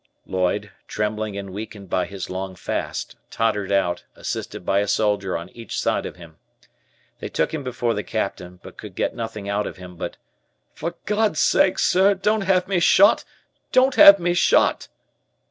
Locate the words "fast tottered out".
2.55-4.03